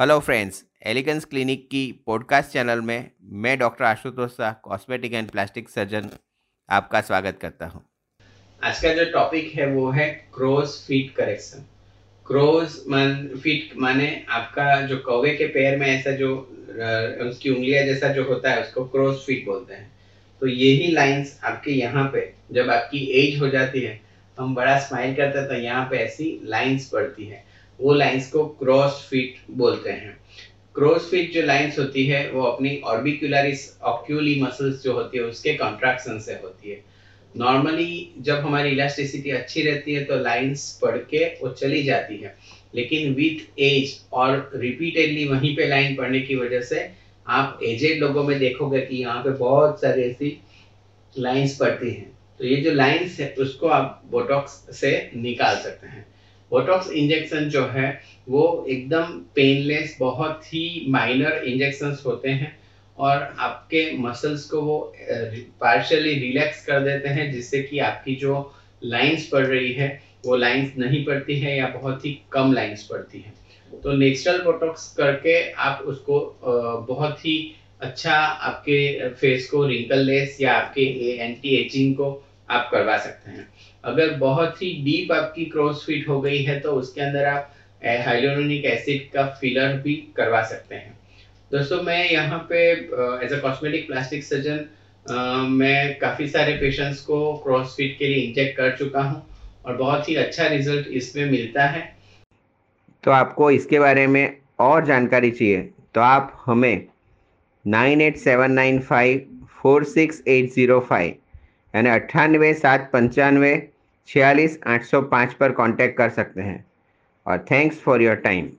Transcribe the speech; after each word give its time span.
Hello 0.00 0.18
friends 0.18 0.62
elegance 0.86 1.24
clinic 1.24 1.66
की 1.70 1.80
podcast 2.06 2.50
channel 2.50 2.80
में 2.80 3.10
मैं 3.40 3.58
doctor 3.58 3.84
Ashutosh 3.84 4.30
Shah 4.30 4.52
cosmetic 4.64 5.14
and 5.14 5.30
plastic 5.30 5.68
surgeon 5.68 6.08
आपका 6.68 7.00
स्वागत 7.00 7.38
करता 7.42 7.66
हूँ। 7.66 7.82
आज 8.60 8.80
का 8.82 8.92
जो 8.94 9.04
टॉपिक 9.12 9.52
है 9.54 9.66
वो 9.72 9.90
है 9.90 10.06
क्रोज 10.34 10.76
फीट 10.86 11.12
करेक्शन 11.16 11.66
क्रोज 12.26 12.78
मान 12.88 13.12
फीट 13.42 13.76
माने 13.76 14.08
आपका 14.38 14.80
जो 14.86 14.96
कौवे 15.08 15.34
के 15.36 15.46
पैर 15.48 15.76
में 15.78 15.86
ऐसा 15.86 16.16
जो 16.22 16.34
उसकी 17.28 17.50
उंगलियाँ 17.50 17.84
जैसा 17.86 18.08
जो 18.14 18.24
होता 18.28 18.50
है, 18.50 18.62
उसको 18.62 18.84
क्रोज 18.86 19.16
फीट 19.16 19.44
बोलते 19.46 19.74
हैं। 19.74 19.90
तो 20.42 20.46
यही 20.46 20.90
लाइंस 20.92 21.38
आपके 21.44 21.72
यहाँ 21.72 22.10
पे, 22.14 22.32
जब 22.52 22.70
आपकी 22.70 23.04
एज 23.20 23.40
हो 23.40 23.48
जाती 23.48 23.80
है 23.80 24.00
हम 24.38 24.54
बड़ा 24.54 24.78
स्माइल 24.78 25.14
करते 25.16 25.38
हैं 25.38 25.48
तो 25.48 25.54
यहाँ 25.56 25.84
पे 25.90 25.98
ऐसी 25.98 26.38
लाइंस 26.46 26.88
पड़ती 26.88 27.26
है। 27.26 27.44
वो 27.80 27.94
लाइंस 27.94 28.30
को 28.30 28.44
क्रॉस 28.44 29.06
फिट 29.10 29.36
बोलते 29.50 29.90
हैं। 29.90 30.20
क्रॉस 30.74 31.10
फिट 31.10 31.32
जो 31.32 31.42
लाइंस 31.42 31.78
होती 31.78 32.06
है, 32.06 32.30
वो 32.30 32.42
अपनी 32.42 32.80
ऑर्बिकुलरिस 32.84 33.80
ऑक्यूली 33.82 34.40
मसल्स 34.42 34.82
जो 34.82 34.92
होती 34.92 35.18
है, 35.18 35.24
उसके 35.24 35.54
कॉन्ट्रैक्शन 35.54 36.18
से 36.18 36.32
होती 36.32 36.70
है। 36.70 36.84
नॉर्मली 37.36 38.14
जब 38.18 38.36
हमारी 38.36 38.70
इलास्टिसिटी 38.70 39.30
अच्छी 39.30 39.62
रहती 39.62 39.92
है 39.92 40.04
तो 40.04 40.16
लाइंस 40.16 40.78
पढ़ 40.82 40.96
के 40.96 41.24
वो 41.24 41.48
चली 41.48 41.82
जाती 41.82 42.16
है। 42.16 42.36
लेकिन 42.74 43.14
विथ 43.14 43.60
एज 43.60 44.00
और 44.12 44.50
रिपीटेडली 44.54 45.28
वहीं 45.28 45.56
पे 45.56 45.68
लाइन 45.68 45.96
पढ़ने 45.96 46.20
की 46.20 46.34
वजह 46.34 46.60
से 46.60 46.90
आप 47.26 47.60
एजेड 47.62 47.98
लोगों 47.98 48.24
में 48.24 48.38
देखोगे 48.38 48.80
कि 48.80 48.96
यहाँ 48.96 49.22
पे 49.22 49.30
बहुत 49.30 49.80
सारी 49.80 50.02
ऐसी 50.02 50.42
लाइंस 51.18 51.56
पड़ती 51.56 51.90
हैं। 51.90 52.18
तो 52.38 52.44
ये 52.44 52.56
जो 52.56 52.72
लाइंस 52.72 53.20
है, 53.20 53.34
उसको 53.38 53.68
आप 53.68 54.02
बोटॉक्स 54.10 54.80
से 54.80 55.10
निकाल 55.16 55.56
सकते 55.56 55.86
हैं। 55.86 56.06
बोटॉक्स 56.50 56.90
इंजेक्शन 56.90 57.48
जो 57.48 57.64
है, 57.66 58.00
वो 58.28 58.64
एकदम 58.68 59.04
पेनलेस 59.34 59.96
बहुत 60.00 60.46
ही 60.46 60.84
माइनर 60.88 61.42
इंजेक्शन 61.44 61.96
होते 62.06 62.28
हैं 62.28 62.56
और 62.98 63.22
आपके 63.38 63.90
मसल्स 63.98 64.44
को 64.44 64.60
वो 64.60 64.78
पार्शियली 65.60 66.14
रिलैक्स 66.18 66.64
कर 66.66 66.80
देते 66.80 67.08
हैं, 67.08 67.30
जिससे 67.32 67.62
कि 67.62 67.78
आपकी 67.78 68.14
जो 68.14 68.52
लाइंस 68.82 69.28
पड़ 69.28 69.46
रही 69.46 69.72
है, 69.72 69.88
वो 70.26 70.36
लाइंस 70.36 70.72
नहीं 70.78 71.04
पड़ती 71.04 71.38
है 71.40 71.56
या 71.58 71.66
बहुत 71.68 72.04
ही 72.06 72.18
कम 72.32 72.52
लाइंस 72.52 72.82
पड़ती 72.82 73.20
है। 73.20 73.32
तो 73.82 73.92
नेचुरल 73.92 74.42
बोटॉक्स 74.42 74.92
करके 74.96 75.50
आप 75.50 75.82
उसको 75.86 76.18
बहुत 76.88 77.24
ही 77.26 77.36
अच्छा 77.80 78.12
आपके 78.12 79.08
फेस 79.10 79.48
को 79.50 79.64
रिंकल 79.66 80.04
लेस 80.04 80.36
या 80.40 80.52
आपके 80.52 80.82
एंटी 81.16 81.54
एजिंग 81.56 81.94
को 81.94 82.10
आप 82.50 82.68
करवा 82.72 82.96
सकते 82.98 83.30
हैं। 83.30 83.46
अगर 83.84 84.14
बहुत 84.18 84.62
ही 84.62 84.72
डीप 84.84 85.12
आपकी 85.12 85.44
क्रॉस 85.46 85.84
फिट 85.86 86.08
हो 86.08 86.20
गई 86.20 86.42
है 86.44 86.58
तो 86.60 86.72
उसके 86.74 87.00
अंदर 87.00 87.24
आप 87.26 87.54
हाइलोनिक 88.06 88.64
एसिड 88.66 89.10
का 89.12 89.26
फिलर 89.40 89.76
भी 89.82 89.94
करवा 90.16 90.42
सकते 90.44 90.74
हैं। 90.74 90.98
दोस्तों, 91.50 91.82
मैं 91.82 92.10
यहाँ 92.10 92.38
पे 92.50 92.58
as 93.24 93.32
a 93.32 93.40
cosmetic 93.40 93.86
plastic 93.86 94.24
surgeon 94.24 94.66
मैं 95.50 95.98
काफ़ी 95.98 96.26
सारे 96.28 96.52
पेशेंट्स 96.56 97.00
को 97.02 97.20
क्रॉस 97.44 97.74
फिट 97.76 97.96
के 97.98 98.08
लिए 98.08 98.22
इंजेक्ट 98.22 98.56
कर 98.56 98.76
चुका 98.76 99.02
हूँ 99.02 99.22
और 99.66 99.76
बहुत 99.76 100.08
ही 100.08 100.14
अच्छा 100.16 100.46
रिज़ल्ट 100.48 100.86
इसमें 100.98 101.30
मिलता 101.30 101.66
है। 101.66 101.82
तो 103.04 103.10
आपको 103.12 103.50
इसके 103.50 103.78
बारे 103.78 104.06
में 104.06 104.36
और 104.60 104.84
जानकारी 104.86 105.30
चाहिए 105.30 105.60
तो 105.94 106.00
आप 106.02 106.36
हमें 106.46 106.86
nine 107.64 108.00
eight 108.00 108.16
seven 108.18 108.52
nine 108.52 108.78
five 108.82 109.26
four 109.62 109.84
six 109.86 110.22
eight 110.28 110.52
zero 110.52 110.78
five 110.80 111.14
यानी 111.74 111.88
अट्ठानवे 111.88 112.52
सात 112.54 112.90
पंचानवे 112.92 113.54
छियालीस 114.08 114.58
आठ 114.66 114.84
सौ 114.84 115.00
पाँच 115.02 115.34
पर 115.34 115.52
कांटेक्ट 115.52 115.96
कर 115.98 116.10
सकते 116.10 116.42
हैं। 116.42 116.64
और 117.26 117.44
थैंक्स 117.50 117.80
फॉर 117.80 118.02
योर 118.02 118.14
टाइम 118.16 118.50